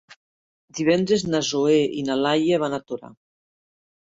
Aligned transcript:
Divendres 0.77 1.25
na 1.27 1.41
Zoè 1.49 1.75
i 1.99 2.07
na 2.09 2.17
Laia 2.23 2.61
van 2.65 2.77
a 2.79 2.83
Torà. 2.89 3.13